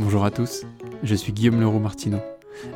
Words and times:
Bonjour 0.00 0.24
à 0.24 0.30
tous, 0.30 0.64
je 1.02 1.14
suis 1.16 1.32
Guillaume 1.32 1.60
Leroux 1.60 1.80
Martineau. 1.80 2.20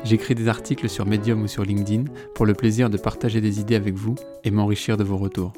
J'écris 0.03 0.35
des 0.35 0.49
articles 0.49 0.89
sur 0.89 1.05
Medium 1.05 1.41
ou 1.41 1.47
sur 1.47 1.63
LinkedIn 1.63 2.11
pour 2.35 2.45
le 2.45 2.53
plaisir 2.53 2.89
de 2.89 2.97
partager 2.97 3.39
des 3.39 3.61
idées 3.61 3.77
avec 3.77 3.95
vous 3.95 4.15
et 4.43 4.51
m'enrichir 4.51 4.97
de 4.97 5.05
vos 5.05 5.15
retours. 5.15 5.53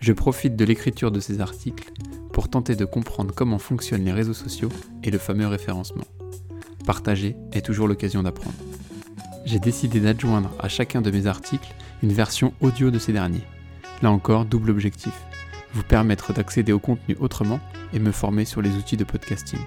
Je 0.00 0.12
profite 0.12 0.56
de 0.56 0.64
l'écriture 0.64 1.12
de 1.12 1.20
ces 1.20 1.40
articles 1.40 1.92
pour 2.32 2.48
tenter 2.48 2.74
de 2.74 2.84
comprendre 2.84 3.32
comment 3.32 3.58
fonctionnent 3.58 4.04
les 4.04 4.12
réseaux 4.12 4.34
sociaux 4.34 4.70
et 5.04 5.12
le 5.12 5.18
fameux 5.18 5.46
référencement. 5.46 6.04
Partager 6.84 7.36
est 7.52 7.64
toujours 7.64 7.86
l'occasion 7.86 8.24
d'apprendre. 8.24 8.56
J'ai 9.44 9.60
décidé 9.60 10.00
d'adjoindre 10.00 10.50
à 10.58 10.68
chacun 10.68 11.00
de 11.00 11.12
mes 11.12 11.28
articles 11.28 11.74
une 12.02 12.12
version 12.12 12.52
audio 12.60 12.90
de 12.90 12.98
ces 12.98 13.12
derniers. 13.12 13.44
Là 14.02 14.10
encore, 14.10 14.46
double 14.46 14.70
objectif 14.70 15.14
vous 15.74 15.84
permettre 15.84 16.32
d'accéder 16.32 16.72
au 16.72 16.80
contenu 16.80 17.16
autrement 17.20 17.60
et 17.92 18.00
me 18.00 18.10
former 18.10 18.44
sur 18.44 18.62
les 18.62 18.74
outils 18.74 18.96
de 18.96 19.04
podcasting. 19.04 19.60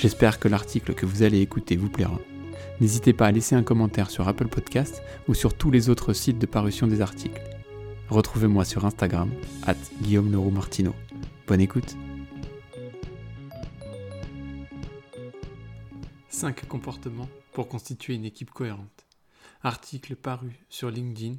J'espère 0.00 0.38
que 0.40 0.48
l'article 0.48 0.94
que 0.94 1.04
vous 1.04 1.24
allez 1.24 1.42
écouter 1.42 1.76
vous 1.76 1.90
plaira. 1.90 2.18
N'hésitez 2.80 3.12
pas 3.12 3.26
à 3.26 3.32
laisser 3.32 3.54
un 3.54 3.62
commentaire 3.62 4.08
sur 4.08 4.26
Apple 4.28 4.48
Podcast 4.48 5.02
ou 5.28 5.34
sur 5.34 5.52
tous 5.52 5.70
les 5.70 5.90
autres 5.90 6.14
sites 6.14 6.38
de 6.38 6.46
parution 6.46 6.86
des 6.86 7.02
articles. 7.02 7.42
Retrouvez-moi 8.08 8.64
sur 8.64 8.86
Instagram, 8.86 9.30
at 9.66 9.76
Guillaume 10.00 10.32
Leroux 10.32 10.50
Martino. 10.50 10.94
Bonne 11.46 11.60
écoute 11.60 11.98
5 16.30 16.66
comportements 16.66 17.28
pour 17.52 17.68
constituer 17.68 18.14
une 18.14 18.24
équipe 18.24 18.52
cohérente. 18.52 19.04
Article 19.62 20.16
paru 20.16 20.64
sur 20.70 20.90
LinkedIn 20.90 21.36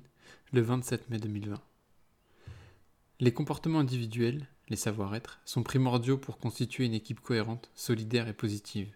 le 0.53 0.61
27 0.61 1.09
mai 1.09 1.17
2020. 1.17 1.55
Les 3.21 3.31
comportements 3.31 3.81
individuels, 3.81 4.47
les 4.69 4.75
savoir-être, 4.75 5.41
sont 5.45 5.61
primordiaux 5.61 6.17
pour 6.17 6.39
constituer 6.39 6.85
une 6.85 6.95
équipe 6.95 7.19
cohérente, 7.19 7.69
solidaire 7.75 8.27
et 8.27 8.33
positive. 8.33 8.91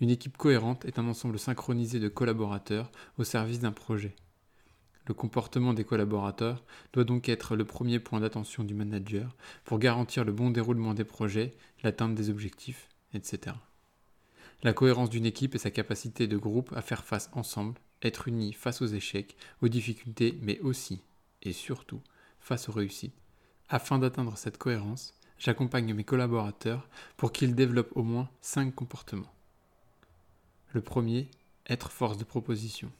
Une 0.00 0.08
équipe 0.08 0.38
cohérente 0.38 0.86
est 0.86 0.98
un 0.98 1.06
ensemble 1.06 1.38
synchronisé 1.38 2.00
de 2.00 2.08
collaborateurs 2.08 2.90
au 3.18 3.24
service 3.24 3.60
d'un 3.60 3.72
projet. 3.72 4.16
Le 5.06 5.12
comportement 5.12 5.74
des 5.74 5.84
collaborateurs 5.84 6.64
doit 6.94 7.04
donc 7.04 7.28
être 7.28 7.56
le 7.56 7.66
premier 7.66 7.98
point 7.98 8.20
d'attention 8.20 8.64
du 8.64 8.72
manager 8.72 9.36
pour 9.66 9.78
garantir 9.78 10.24
le 10.24 10.32
bon 10.32 10.48
déroulement 10.48 10.94
des 10.94 11.04
projets, 11.04 11.52
l'atteinte 11.82 12.14
des 12.14 12.30
objectifs, 12.30 12.88
etc. 13.12 13.54
La 14.62 14.72
cohérence 14.72 15.10
d'une 15.10 15.26
équipe 15.26 15.54
est 15.54 15.58
sa 15.58 15.70
capacité 15.70 16.26
de 16.26 16.38
groupe 16.38 16.72
à 16.74 16.80
faire 16.80 17.04
face 17.04 17.28
ensemble, 17.34 17.78
être 18.02 18.28
unis 18.28 18.54
face 18.54 18.80
aux 18.80 18.86
échecs, 18.86 19.36
aux 19.60 19.68
difficultés, 19.68 20.38
mais 20.40 20.58
aussi, 20.60 21.02
et 21.42 21.52
surtout, 21.52 22.00
face 22.40 22.70
aux 22.70 22.72
réussites. 22.72 23.25
Afin 23.68 23.98
d'atteindre 23.98 24.38
cette 24.38 24.58
cohérence, 24.58 25.12
j'accompagne 25.38 25.92
mes 25.92 26.04
collaborateurs 26.04 26.88
pour 27.16 27.32
qu'ils 27.32 27.56
développent 27.56 27.96
au 27.96 28.04
moins 28.04 28.30
5 28.40 28.72
comportements. 28.72 29.32
Le 30.72 30.80
premier, 30.80 31.28
être 31.68 31.90
force 31.90 32.16
de 32.16 32.24
proposition. 32.24 32.92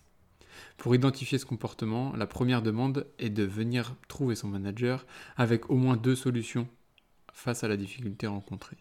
Pour 0.77 0.95
identifier 0.95 1.39
ce 1.39 1.47
comportement, 1.47 2.17
la 2.17 2.27
première 2.27 2.63
demande 2.63 3.07
est 3.19 3.31
de 3.31 3.45
venir 3.45 3.95
trouver 4.09 4.35
son 4.35 4.49
manager 4.49 5.07
avec 5.37 5.71
au 5.71 5.77
moins 5.77 5.97
deux 5.97 6.17
solutions 6.17 6.69
face 7.33 7.63
à 7.63 7.69
la 7.69 7.77
difficulté 7.77 8.27
rencontrée. 8.27 8.79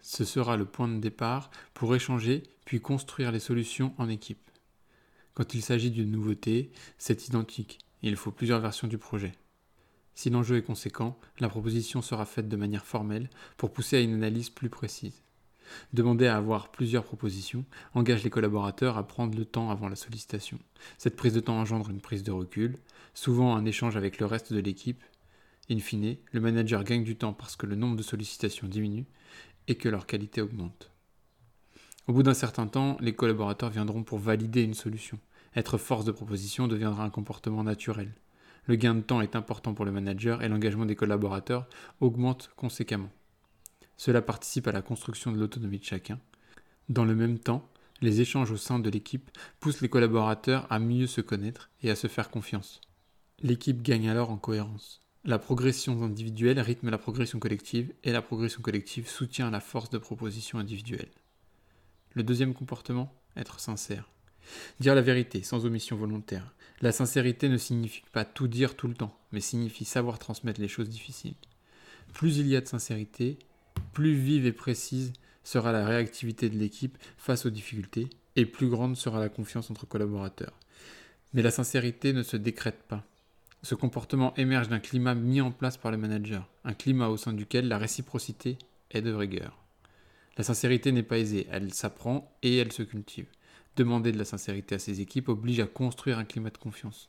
Ce 0.00 0.24
sera 0.24 0.56
le 0.56 0.64
point 0.64 0.88
de 0.88 0.98
départ 0.98 1.50
pour 1.74 1.94
échanger 1.94 2.42
puis 2.64 2.80
construire 2.80 3.32
les 3.32 3.40
solutions 3.40 3.94
en 3.98 4.08
équipe. 4.08 4.50
Quand 5.34 5.52
il 5.52 5.62
s'agit 5.62 5.90
d'une 5.90 6.10
nouveauté, 6.10 6.70
c'est 6.96 7.28
identique. 7.28 7.80
Il 8.02 8.16
faut 8.16 8.30
plusieurs 8.30 8.60
versions 8.60 8.88
du 8.88 8.98
projet. 8.98 9.32
Si 10.14 10.30
l'enjeu 10.30 10.56
est 10.56 10.62
conséquent, 10.62 11.18
la 11.40 11.48
proposition 11.48 12.00
sera 12.00 12.24
faite 12.24 12.48
de 12.48 12.56
manière 12.56 12.86
formelle 12.86 13.28
pour 13.56 13.72
pousser 13.72 13.96
à 13.96 14.00
une 14.00 14.14
analyse 14.14 14.50
plus 14.50 14.68
précise. 14.68 15.22
Demander 15.92 16.26
à 16.26 16.36
avoir 16.36 16.70
plusieurs 16.70 17.04
propositions 17.04 17.64
engage 17.94 18.22
les 18.22 18.30
collaborateurs 18.30 18.96
à 18.96 19.06
prendre 19.06 19.36
le 19.36 19.44
temps 19.44 19.70
avant 19.70 19.88
la 19.88 19.96
sollicitation. 19.96 20.58
Cette 20.98 21.16
prise 21.16 21.32
de 21.32 21.40
temps 21.40 21.58
engendre 21.58 21.90
une 21.90 22.00
prise 22.00 22.22
de 22.22 22.32
recul, 22.32 22.78
souvent 23.14 23.56
un 23.56 23.64
échange 23.64 23.96
avec 23.96 24.18
le 24.18 24.26
reste 24.26 24.52
de 24.52 24.60
l'équipe. 24.60 25.02
In 25.70 25.78
fine, 25.78 26.16
le 26.32 26.40
manager 26.40 26.84
gagne 26.84 27.04
du 27.04 27.16
temps 27.16 27.32
parce 27.32 27.56
que 27.56 27.66
le 27.66 27.76
nombre 27.76 27.96
de 27.96 28.02
sollicitations 28.02 28.68
diminue 28.68 29.06
et 29.66 29.76
que 29.76 29.88
leur 29.88 30.06
qualité 30.06 30.42
augmente. 30.42 30.90
Au 32.06 32.12
bout 32.12 32.22
d'un 32.22 32.34
certain 32.34 32.66
temps, 32.66 32.98
les 33.00 33.14
collaborateurs 33.14 33.70
viendront 33.70 34.02
pour 34.02 34.18
valider 34.18 34.62
une 34.62 34.74
solution. 34.74 35.18
Être 35.56 35.78
force 35.78 36.04
de 36.04 36.12
proposition 36.12 36.68
deviendra 36.68 37.02
un 37.02 37.10
comportement 37.10 37.64
naturel 37.64 38.12
le 38.66 38.76
gain 38.76 38.94
de 38.94 39.00
temps 39.00 39.20
est 39.20 39.36
important 39.36 39.74
pour 39.74 39.84
le 39.84 39.92
manager 39.92 40.42
et 40.42 40.48
l'engagement 40.48 40.86
des 40.86 40.96
collaborateurs 40.96 41.68
augmente 42.00 42.50
conséquemment. 42.56 43.10
Cela 43.96 44.22
participe 44.22 44.66
à 44.66 44.72
la 44.72 44.82
construction 44.82 45.32
de 45.32 45.38
l'autonomie 45.38 45.78
de 45.78 45.84
chacun. 45.84 46.18
Dans 46.88 47.04
le 47.04 47.14
même 47.14 47.38
temps, 47.38 47.68
les 48.00 48.20
échanges 48.20 48.50
au 48.50 48.56
sein 48.56 48.78
de 48.78 48.90
l'équipe 48.90 49.30
poussent 49.60 49.80
les 49.80 49.88
collaborateurs 49.88 50.66
à 50.70 50.78
mieux 50.78 51.06
se 51.06 51.20
connaître 51.20 51.70
et 51.82 51.90
à 51.90 51.96
se 51.96 52.08
faire 52.08 52.30
confiance. 52.30 52.80
L'équipe 53.40 53.82
gagne 53.82 54.08
alors 54.08 54.30
en 54.30 54.36
cohérence. 54.36 55.02
La 55.24 55.38
progression 55.38 56.02
individuelle 56.02 56.60
rythme 56.60 56.90
la 56.90 56.98
progression 56.98 57.38
collective 57.38 57.94
et 58.02 58.12
la 58.12 58.20
progression 58.20 58.60
collective 58.60 59.08
soutient 59.08 59.50
la 59.50 59.60
force 59.60 59.90
de 59.90 59.98
proposition 59.98 60.58
individuelle. 60.58 61.10
Le 62.12 62.22
deuxième 62.22 62.52
comportement, 62.52 63.14
être 63.36 63.58
sincère. 63.58 64.13
Dire 64.80 64.94
la 64.94 65.00
vérité 65.00 65.42
sans 65.42 65.66
omission 65.66 65.96
volontaire. 65.96 66.54
La 66.80 66.92
sincérité 66.92 67.48
ne 67.48 67.56
signifie 67.56 68.02
pas 68.12 68.24
tout 68.24 68.48
dire 68.48 68.76
tout 68.76 68.88
le 68.88 68.94
temps, 68.94 69.16
mais 69.32 69.40
signifie 69.40 69.84
savoir 69.84 70.18
transmettre 70.18 70.60
les 70.60 70.68
choses 70.68 70.88
difficiles. 70.88 71.34
Plus 72.12 72.38
il 72.38 72.46
y 72.46 72.56
a 72.56 72.60
de 72.60 72.66
sincérité, 72.66 73.38
plus 73.92 74.14
vive 74.14 74.46
et 74.46 74.52
précise 74.52 75.12
sera 75.44 75.72
la 75.72 75.86
réactivité 75.86 76.48
de 76.48 76.58
l'équipe 76.58 76.98
face 77.16 77.46
aux 77.46 77.50
difficultés, 77.50 78.08
et 78.36 78.46
plus 78.46 78.68
grande 78.68 78.96
sera 78.96 79.20
la 79.20 79.28
confiance 79.28 79.70
entre 79.70 79.86
collaborateurs. 79.86 80.58
Mais 81.32 81.42
la 81.42 81.50
sincérité 81.50 82.12
ne 82.12 82.22
se 82.22 82.36
décrète 82.36 82.82
pas. 82.88 83.04
Ce 83.62 83.74
comportement 83.74 84.34
émerge 84.36 84.68
d'un 84.68 84.80
climat 84.80 85.14
mis 85.14 85.40
en 85.40 85.50
place 85.50 85.76
par 85.76 85.90
le 85.90 85.96
manager, 85.96 86.48
un 86.64 86.74
climat 86.74 87.08
au 87.08 87.16
sein 87.16 87.32
duquel 87.32 87.68
la 87.68 87.78
réciprocité 87.78 88.58
est 88.90 89.02
de 89.02 89.12
rigueur. 89.12 89.58
La 90.36 90.44
sincérité 90.44 90.92
n'est 90.92 91.02
pas 91.02 91.18
aisée, 91.18 91.46
elle 91.50 91.72
s'apprend 91.72 92.36
et 92.42 92.56
elle 92.56 92.72
se 92.72 92.82
cultive. 92.82 93.26
Demander 93.76 94.12
de 94.12 94.18
la 94.18 94.24
sincérité 94.24 94.76
à 94.76 94.78
ses 94.78 95.00
équipes 95.00 95.28
oblige 95.28 95.60
à 95.60 95.66
construire 95.66 96.18
un 96.18 96.24
climat 96.24 96.50
de 96.50 96.58
confiance. 96.58 97.08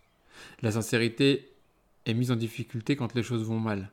La 0.61 0.71
sincérité 0.71 1.51
est 2.05 2.13
mise 2.13 2.31
en 2.31 2.35
difficulté 2.35 2.95
quand 2.95 3.13
les 3.13 3.23
choses 3.23 3.43
vont 3.43 3.59
mal. 3.59 3.91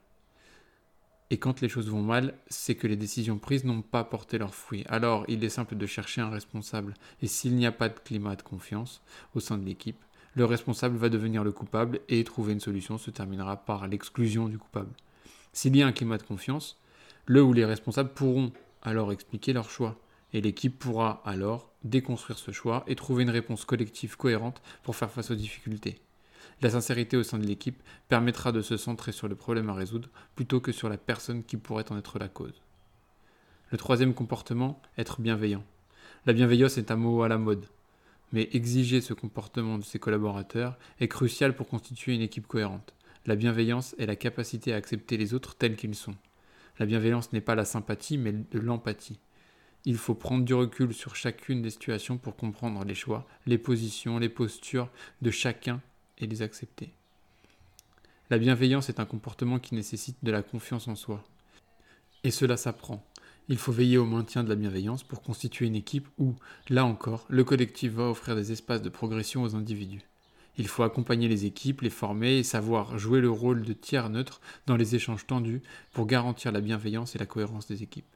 Et 1.31 1.39
quand 1.39 1.61
les 1.61 1.69
choses 1.69 1.89
vont 1.89 2.03
mal, 2.03 2.35
c'est 2.49 2.75
que 2.75 2.87
les 2.87 2.97
décisions 2.97 3.39
prises 3.39 3.65
n'ont 3.65 3.83
pas 3.83 4.05
porté 4.05 4.39
leurs 4.39 4.55
fruits. 4.55 4.85
Alors, 4.89 5.25
il 5.29 5.43
est 5.45 5.49
simple 5.49 5.77
de 5.77 5.87
chercher 5.87 6.21
un 6.21 6.29
responsable. 6.29 6.95
Et 7.23 7.27
s'il 7.27 7.57
n'y 7.57 7.67
a 7.67 7.73
pas 7.73 7.89
de 7.89 7.99
climat 7.99 8.37
de 8.37 8.43
confiance 8.43 9.03
au 9.35 9.41
sein 9.41 9.57
de 9.57 9.65
l'équipe, 9.65 10.03
le 10.35 10.45
responsable 10.45 10.97
va 10.97 11.09
devenir 11.09 11.45
le 11.45 11.53
coupable 11.53 12.01
et 12.09 12.25
trouver 12.25 12.53
une 12.53 12.61
solution 12.61 12.99
se 12.99 13.11
terminera 13.11 13.57
par 13.57 13.87
l'exclusion 13.87 14.49
du 14.49 14.59
coupable. 14.59 14.93
S'il 15.53 15.77
y 15.77 15.83
a 15.83 15.87
un 15.87 15.93
climat 15.93 16.19
de 16.19 16.23
confiance, 16.23 16.79
le 17.27 17.43
ou 17.43 17.53
les 17.53 17.67
responsables 17.67 18.13
pourront 18.13 18.53
alors 18.83 19.13
expliquer 19.13 19.53
leur 19.53 19.71
choix 19.71 19.99
et 20.33 20.41
l'équipe 20.41 20.79
pourra 20.79 21.23
alors 21.25 21.72
déconstruire 21.85 22.39
ce 22.39 22.51
choix 22.51 22.85
et 22.87 22.97
trouver 22.97 23.23
une 23.23 23.31
réponse 23.31 23.65
collective 23.65 24.17
cohérente 24.17 24.63
pour 24.83 24.97
faire 24.97 25.11
face 25.11 25.31
aux 25.31 25.37
difficultés. 25.37 25.99
La 26.61 26.71
sincérité 26.71 27.17
au 27.17 27.23
sein 27.23 27.39
de 27.39 27.47
l'équipe 27.47 27.83
permettra 28.09 28.53
de 28.53 28.63
se 28.63 28.77
centrer 28.77 29.13
sur 29.13 29.29
le 29.29 29.35
problème 29.35 29.69
à 29.69 29.75
résoudre 29.75 30.09
plutôt 30.37 30.61
que 30.61 30.73
sur 30.73 30.89
la 30.89 30.97
personne 30.97 31.43
qui 31.43 31.57
pourrait 31.57 31.91
en 31.91 31.99
être 31.99 32.19
la 32.19 32.29
cause. 32.29 32.63
Le 33.71 33.79
troisième 33.79 34.15
comportement, 34.15 34.81
être 34.99 35.21
bienveillant. 35.21 35.65
La 36.27 36.33
bienveillance 36.33 36.79
est 36.79 36.91
un 36.91 36.97
mot 36.97 37.23
à 37.23 37.29
la 37.29 37.39
mode, 37.39 37.67
mais 38.33 38.49
exiger 38.53 39.01
ce 39.01 39.15
comportement 39.15 39.79
de 39.79 39.85
ses 39.85 39.99
collaborateurs 39.99 40.79
est 41.01 41.09
crucial 41.09 41.55
pour 41.57 41.69
constituer 41.69 42.15
une 42.15 42.21
équipe 42.21 42.47
cohérente. 42.47 42.95
La 43.27 43.35
bienveillance 43.35 43.95
est 43.99 44.07
la 44.07 44.17
capacité 44.17 44.73
à 44.73 44.77
accepter 44.77 45.17
les 45.17 45.35
autres 45.35 45.57
tels 45.57 45.77
qu'ils 45.77 45.95
sont. 45.95 46.15
La 46.79 46.87
bienveillance 46.87 47.33
n'est 47.33 47.41
pas 47.41 47.55
la 47.55 47.65
sympathie, 47.65 48.19
mais 48.19 48.33
de 48.33 48.59
l'empathie. 48.59 49.19
Il 49.85 49.97
faut 49.97 50.15
prendre 50.15 50.45
du 50.45 50.55
recul 50.55 50.95
sur 50.95 51.17
chacune 51.17 51.61
des 51.61 51.71
situations 51.71 52.17
pour 52.17 52.37
comprendre 52.37 52.85
les 52.85 52.95
choix, 52.95 53.27
les 53.47 53.59
positions, 53.59 54.19
les 54.19 54.29
postures 54.29 54.89
de 55.23 55.31
chacun 55.31 55.81
et 56.19 56.27
les 56.27 56.43
accepter. 56.43 56.93
La 58.31 58.39
bienveillance 58.39 58.89
est 58.89 59.01
un 59.01 59.05
comportement 59.05 59.59
qui 59.59 59.75
nécessite 59.75 60.17
de 60.23 60.31
la 60.31 60.43
confiance 60.43 60.87
en 60.87 60.95
soi. 60.95 61.25
Et 62.23 62.31
cela 62.31 62.57
s'apprend. 62.57 63.05
Il 63.49 63.59
faut 63.59 63.73
veiller 63.73 63.99
au 63.99 64.07
maintien 64.07 64.45
de 64.45 64.49
la 64.49 64.55
bienveillance 64.55 65.03
pour 65.03 65.21
constituer 65.21 65.67
une 65.67 65.75
équipe 65.75 66.09
où, 66.17 66.37
là 66.69 66.87
encore, 66.87 67.27
le 67.29 67.43
collectif 67.43 67.93
va 67.93 68.09
offrir 68.09 68.37
des 68.37 68.53
espaces 68.53 68.83
de 68.83 68.89
progression 68.89 69.43
aux 69.43 69.57
individus. 69.57 70.03
Il 70.59 70.69
faut 70.69 70.85
accompagner 70.85 71.27
les 71.27 71.45
équipes, 71.45 71.81
les 71.81 71.91
former 71.91 72.39
et 72.39 72.45
savoir 72.45 72.99
jouer 72.99 73.21
le 73.21 73.31
rôle 73.31 73.63
de 73.63 73.73
tiers 73.73 74.11
neutre 74.11 74.41
dans 74.67 74.77
les 74.77 74.95
échanges 74.95 75.27
tendus 75.27 75.63
pour 75.93 76.07
garantir 76.07 76.53
la 76.53 76.61
bienveillance 76.61 77.17
et 77.17 77.19
la 77.19 77.27
cohérence 77.27 77.67
des 77.67 77.83
équipes. 77.83 78.07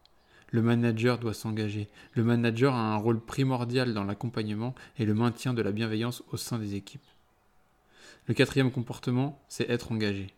Le 0.50 0.62
manager 0.62 1.18
doit 1.18 1.34
s'engager. 1.34 1.88
Le 2.14 2.22
manager 2.22 2.74
a 2.74 2.94
un 2.94 2.96
rôle 2.96 3.20
primordial 3.20 3.94
dans 3.94 4.04
l'accompagnement 4.04 4.74
et 4.98 5.04
le 5.04 5.14
maintien 5.14 5.54
de 5.54 5.62
la 5.62 5.72
bienveillance 5.72 6.22
au 6.30 6.36
sein 6.36 6.58
des 6.58 6.74
équipes. 6.74 7.06
Le 8.26 8.34
quatrième 8.34 8.70
comportement, 8.70 9.40
c'est 9.48 9.68
être 9.70 9.92
engagé. 9.92 10.28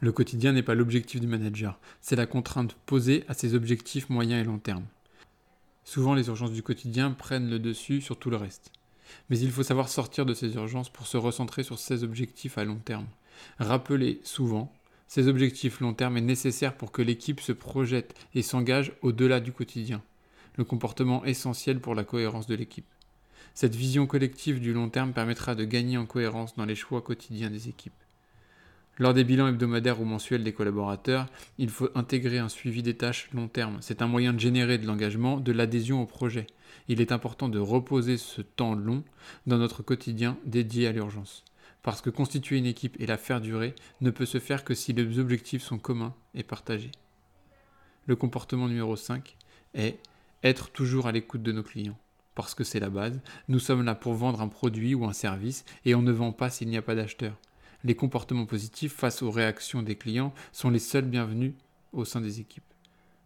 Le 0.00 0.12
quotidien 0.12 0.52
n'est 0.52 0.62
pas 0.62 0.74
l'objectif 0.74 1.20
du 1.20 1.26
manager, 1.26 1.78
c'est 2.02 2.16
la 2.16 2.26
contrainte 2.26 2.74
posée 2.84 3.24
à 3.28 3.34
ses 3.34 3.54
objectifs 3.54 4.10
moyens 4.10 4.42
et 4.42 4.44
long 4.44 4.58
terme. 4.58 4.84
Souvent 5.84 6.14
les 6.14 6.26
urgences 6.28 6.52
du 6.52 6.62
quotidien 6.62 7.12
prennent 7.12 7.48
le 7.48 7.58
dessus 7.58 8.00
sur 8.00 8.18
tout 8.18 8.28
le 8.28 8.36
reste. 8.36 8.72
Mais 9.30 9.38
il 9.38 9.50
faut 9.50 9.62
savoir 9.62 9.88
sortir 9.88 10.26
de 10.26 10.34
ces 10.34 10.54
urgences 10.54 10.90
pour 10.90 11.06
se 11.06 11.16
recentrer 11.16 11.62
sur 11.62 11.78
ses 11.78 12.04
objectifs 12.04 12.58
à 12.58 12.64
long 12.64 12.76
terme. 12.76 13.06
Rappelez 13.58 14.20
souvent, 14.24 14.72
ces 15.06 15.28
objectifs 15.28 15.80
long 15.80 15.94
terme 15.94 16.16
est 16.16 16.22
nécessaire 16.22 16.76
pour 16.76 16.92
que 16.92 17.02
l'équipe 17.02 17.40
se 17.40 17.52
projette 17.52 18.14
et 18.34 18.42
s'engage 18.42 18.92
au-delà 19.02 19.40
du 19.40 19.52
quotidien, 19.52 20.02
le 20.56 20.64
comportement 20.64 21.24
essentiel 21.24 21.80
pour 21.80 21.94
la 21.94 22.04
cohérence 22.04 22.46
de 22.46 22.54
l'équipe. 22.54 22.86
Cette 23.54 23.74
vision 23.74 24.06
collective 24.06 24.60
du 24.60 24.72
long 24.72 24.90
terme 24.90 25.12
permettra 25.12 25.54
de 25.54 25.64
gagner 25.64 25.96
en 25.96 26.06
cohérence 26.06 26.56
dans 26.56 26.66
les 26.66 26.74
choix 26.74 27.00
quotidiens 27.00 27.50
des 27.50 27.68
équipes. 27.68 27.94
Lors 28.98 29.14
des 29.14 29.24
bilans 29.24 29.48
hebdomadaires 29.48 30.00
ou 30.00 30.04
mensuels 30.04 30.42
des 30.42 30.54
collaborateurs, 30.54 31.26
il 31.58 31.68
faut 31.68 31.90
intégrer 31.94 32.38
un 32.38 32.48
suivi 32.48 32.82
des 32.82 32.96
tâches 32.96 33.28
long 33.34 33.46
terme. 33.46 33.76
C'est 33.80 34.00
un 34.00 34.06
moyen 34.06 34.32
de 34.32 34.40
générer 34.40 34.78
de 34.78 34.86
l'engagement, 34.86 35.38
de 35.38 35.52
l'adhésion 35.52 36.02
au 36.02 36.06
projet. 36.06 36.46
Il 36.88 37.00
est 37.00 37.12
important 37.12 37.48
de 37.48 37.58
reposer 37.58 38.16
ce 38.16 38.40
temps 38.40 38.74
long 38.74 39.04
dans 39.46 39.58
notre 39.58 39.82
quotidien 39.82 40.38
dédié 40.46 40.86
à 40.86 40.92
l'urgence. 40.92 41.44
Parce 41.86 42.02
que 42.02 42.10
constituer 42.10 42.58
une 42.58 42.66
équipe 42.66 43.00
et 43.00 43.06
la 43.06 43.16
faire 43.16 43.40
durer 43.40 43.74
ne 44.02 44.10
peut 44.10 44.26
se 44.26 44.40
faire 44.40 44.62
que 44.64 44.74
si 44.74 44.92
les 44.92 45.18
objectifs 45.18 45.62
sont 45.62 45.78
communs 45.78 46.14
et 46.34 46.42
partagés. 46.42 46.92
Le 48.04 48.16
comportement 48.16 48.68
numéro 48.68 48.94
5 48.94 49.36
est 49.72 49.98
être 50.42 50.68
toujours 50.70 51.06
à 51.06 51.12
l'écoute 51.12 51.42
de 51.42 51.52
nos 51.52 51.62
clients. 51.62 51.98
Parce 52.34 52.54
que 52.54 52.64
c'est 52.64 52.80
la 52.80 52.90
base, 52.90 53.18
nous 53.48 53.58
sommes 53.58 53.84
là 53.84 53.94
pour 53.94 54.12
vendre 54.12 54.42
un 54.42 54.48
produit 54.48 54.94
ou 54.94 55.06
un 55.06 55.14
service 55.14 55.64
et 55.86 55.94
on 55.94 56.02
ne 56.02 56.12
vend 56.12 56.32
pas 56.32 56.50
s'il 56.50 56.68
n'y 56.68 56.76
a 56.76 56.82
pas 56.82 56.94
d'acheteur 56.94 57.38
les 57.86 57.94
comportements 57.94 58.46
positifs 58.46 58.94
face 58.94 59.22
aux 59.22 59.30
réactions 59.30 59.82
des 59.82 59.96
clients 59.96 60.34
sont 60.52 60.70
les 60.70 60.78
seuls 60.80 61.04
bienvenus 61.04 61.54
au 61.92 62.04
sein 62.04 62.20
des 62.20 62.40
équipes. 62.40 62.64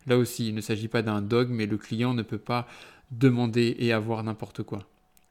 Là 0.07 0.19
aussi, 0.19 0.49
il 0.49 0.55
ne 0.55 0.61
s'agit 0.61 0.89
pas 0.89 1.03
d'un 1.03 1.23
dogme, 1.23 1.55
mais 1.55 1.67
le 1.67 1.79
client 1.79 2.15
ne 2.15 2.23
peut 2.23 2.39
pas 2.39 2.69
demander 3.11 3.77
et 3.79 3.93
avoir 3.93 4.23
n'importe 4.23 4.63
quoi. 4.63 4.87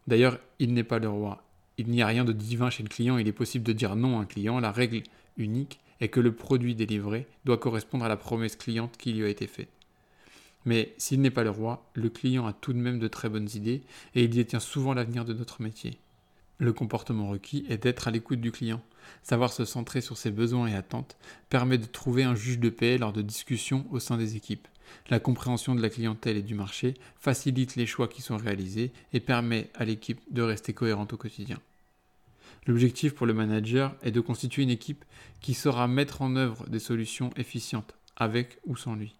D'ailleurs, 0.08 0.40
il 0.58 0.74
n'est 0.74 0.84
pas 0.84 1.00
le 1.00 1.10
roi. 1.10 1.44
Il 1.80 1.88
n'y 1.88 2.02
a 2.02 2.08
rien 2.08 2.26
de 2.26 2.34
divin 2.34 2.70
chez 2.70 2.84
le 2.84 2.90
client, 2.90 3.18
il 3.18 3.30
est 3.30 3.32
possible 3.32 3.64
de 3.64 3.72
dire 3.72 3.96
non 3.96 4.20
à 4.20 4.24
un 4.24 4.26
client. 4.26 4.60
La 4.60 4.74
règle 4.74 5.02
unique 5.38 5.80
est 6.02 6.10
que 6.10 6.20
le 6.20 6.34
produit 6.34 6.76
délivré 6.76 7.26
doit 7.46 7.58
correspondre 7.58 8.04
à 8.04 8.10
la 8.10 8.18
promesse 8.18 8.58
cliente 8.58 8.98
qui 8.98 9.14
lui 9.14 9.24
a 9.24 9.30
été 9.30 9.48
faite. 9.48 9.70
Mais 10.66 10.94
s'il 10.98 11.22
n'est 11.22 11.32
pas 11.32 11.46
le 11.46 11.52
roi, 11.52 11.90
le 11.94 12.10
client 12.10 12.46
a 12.46 12.52
tout 12.52 12.74
de 12.74 12.80
même 12.80 13.00
de 13.00 13.08
très 13.08 13.30
bonnes 13.30 13.48
idées 13.56 13.82
et 14.14 14.26
il 14.26 14.30
détient 14.30 14.60
souvent 14.60 14.94
l'avenir 14.94 15.24
de 15.24 15.34
notre 15.34 15.62
métier. 15.62 15.98
Le 16.58 16.74
comportement 16.74 17.30
requis 17.30 17.66
est 17.70 17.82
d'être 17.82 18.10
à 18.10 18.12
l'écoute 18.12 18.42
du 18.42 18.52
client. 18.52 18.82
Savoir 19.24 19.54
se 19.54 19.64
centrer 19.64 20.02
sur 20.02 20.18
ses 20.18 20.32
besoins 20.32 20.68
et 20.68 20.76
attentes 20.76 21.16
permet 21.48 21.78
de 21.78 21.86
trouver 21.86 22.24
un 22.24 22.36
juge 22.36 22.60
de 22.60 22.70
paix 22.70 22.98
lors 22.98 23.14
de 23.14 23.22
discussions 23.22 23.86
au 23.90 24.00
sein 24.00 24.18
des 24.18 24.36
équipes. 24.36 24.68
La 25.10 25.20
compréhension 25.20 25.76
de 25.76 25.82
la 25.82 25.90
clientèle 25.90 26.38
et 26.38 26.42
du 26.42 26.56
marché 26.56 26.94
facilite 27.18 27.76
les 27.76 27.86
choix 27.86 28.08
qui 28.08 28.22
sont 28.22 28.38
réalisés 28.38 28.92
et 29.14 29.20
permet 29.20 29.70
à 29.76 29.86
l'équipe 29.86 30.22
de 30.32 30.42
rester 30.42 30.74
cohérente 30.74 31.14
au 31.14 31.18
quotidien. 31.18 31.60
L'objectif 32.68 33.16
pour 33.16 33.26
le 33.26 33.34
manager 33.34 33.96
est 34.04 34.12
de 34.12 34.22
constituer 34.22 34.64
une 34.64 34.70
équipe 34.70 35.06
qui 35.42 35.54
saura 35.54 35.88
mettre 35.88 36.22
en 36.22 36.36
œuvre 36.36 36.68
des 36.68 36.80
solutions 36.80 37.32
efficientes, 37.36 37.96
avec 38.16 38.60
ou 38.66 38.76
sans 38.76 38.96
lui. 38.96 39.16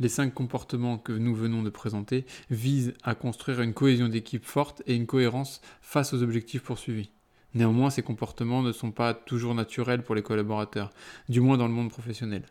Les 0.00 0.08
cinq 0.08 0.34
comportements 0.34 0.98
que 0.98 1.12
nous 1.12 1.36
venons 1.36 1.62
de 1.62 1.70
présenter 1.70 2.24
visent 2.50 2.94
à 3.04 3.14
construire 3.14 3.60
une 3.60 3.74
cohésion 3.74 4.08
d'équipe 4.08 4.44
forte 4.44 4.82
et 4.86 4.96
une 4.96 5.06
cohérence 5.06 5.60
face 5.82 6.12
aux 6.12 6.22
objectifs 6.22 6.62
poursuivis. 6.62 7.10
Néanmoins, 7.54 7.90
ces 7.90 8.02
comportements 8.02 8.62
ne 8.62 8.72
sont 8.72 8.90
pas 8.90 9.14
toujours 9.14 9.54
naturels 9.54 10.02
pour 10.02 10.16
les 10.16 10.22
collaborateurs, 10.22 10.90
du 11.28 11.40
moins 11.40 11.56
dans 11.56 11.68
le 11.68 11.72
monde 11.72 11.90
professionnel. 11.90 12.42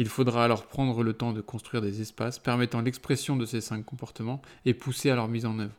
Il 0.00 0.08
faudra 0.08 0.46
alors 0.46 0.64
prendre 0.64 1.02
le 1.02 1.12
temps 1.12 1.34
de 1.34 1.42
construire 1.42 1.82
des 1.82 2.00
espaces 2.00 2.38
permettant 2.38 2.80
l'expression 2.80 3.36
de 3.36 3.44
ces 3.44 3.60
cinq 3.60 3.84
comportements 3.84 4.40
et 4.64 4.72
pousser 4.72 5.10
à 5.10 5.14
leur 5.14 5.28
mise 5.28 5.44
en 5.44 5.58
œuvre. 5.58 5.74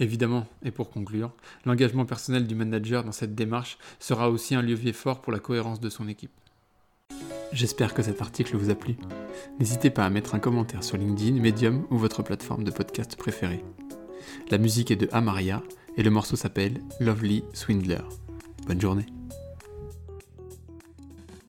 Évidemment, 0.00 0.48
et 0.64 0.72
pour 0.72 0.90
conclure, 0.90 1.30
l'engagement 1.64 2.06
personnel 2.06 2.48
du 2.48 2.56
manager 2.56 3.04
dans 3.04 3.12
cette 3.12 3.36
démarche 3.36 3.78
sera 4.00 4.30
aussi 4.30 4.56
un 4.56 4.62
levier 4.62 4.92
fort 4.92 5.22
pour 5.22 5.32
la 5.32 5.38
cohérence 5.38 5.78
de 5.78 5.90
son 5.90 6.08
équipe. 6.08 6.32
J'espère 7.52 7.94
que 7.94 8.02
cet 8.02 8.20
article 8.20 8.56
vous 8.56 8.70
a 8.70 8.74
plu. 8.74 8.96
N'hésitez 9.60 9.90
pas 9.90 10.04
à 10.04 10.10
mettre 10.10 10.34
un 10.34 10.40
commentaire 10.40 10.82
sur 10.82 10.96
LinkedIn, 10.96 11.40
Medium 11.40 11.86
ou 11.90 11.98
votre 11.98 12.24
plateforme 12.24 12.64
de 12.64 12.72
podcast 12.72 13.14
préférée. 13.14 13.64
La 14.50 14.58
musique 14.58 14.90
est 14.90 14.96
de 14.96 15.08
Amaria 15.12 15.62
et 15.96 16.02
le 16.02 16.10
morceau 16.10 16.34
s'appelle 16.34 16.80
Lovely 16.98 17.44
Swindler. 17.52 18.02
Bonne 18.66 18.80
journée. 18.80 19.06